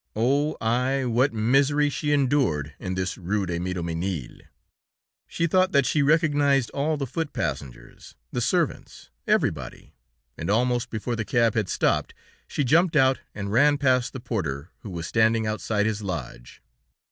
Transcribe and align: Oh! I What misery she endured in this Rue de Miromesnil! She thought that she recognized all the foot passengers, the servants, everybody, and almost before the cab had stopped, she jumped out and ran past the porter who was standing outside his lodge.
Oh! 0.15 0.57
I 0.59 1.05
What 1.05 1.31
misery 1.31 1.91
she 1.91 2.11
endured 2.11 2.73
in 2.79 2.95
this 2.95 3.19
Rue 3.19 3.45
de 3.45 3.59
Miromesnil! 3.59 4.39
She 5.27 5.45
thought 5.45 5.73
that 5.73 5.85
she 5.85 6.01
recognized 6.01 6.71
all 6.71 6.97
the 6.97 7.05
foot 7.05 7.33
passengers, 7.33 8.15
the 8.31 8.41
servants, 8.41 9.11
everybody, 9.27 9.93
and 10.39 10.49
almost 10.49 10.89
before 10.89 11.15
the 11.15 11.23
cab 11.23 11.53
had 11.53 11.69
stopped, 11.69 12.15
she 12.47 12.63
jumped 12.63 12.95
out 12.95 13.19
and 13.35 13.51
ran 13.51 13.77
past 13.77 14.11
the 14.11 14.19
porter 14.19 14.71
who 14.79 14.89
was 14.89 15.05
standing 15.05 15.45
outside 15.45 15.85
his 15.85 16.01
lodge. 16.01 16.63